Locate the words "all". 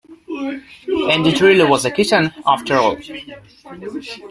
2.75-2.97